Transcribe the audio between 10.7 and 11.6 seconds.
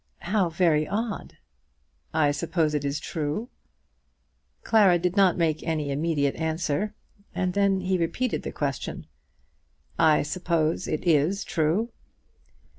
it is